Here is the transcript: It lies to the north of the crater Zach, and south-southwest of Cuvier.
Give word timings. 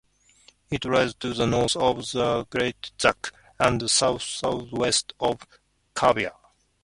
It 0.71 0.83
lies 0.83 1.13
to 1.19 1.31
the 1.31 1.45
north 1.45 1.75
of 1.75 1.97
the 2.11 2.45
crater 2.49 2.89
Zach, 2.99 3.31
and 3.59 3.87
south-southwest 3.87 5.13
of 5.19 5.45
Cuvier. 5.93 6.31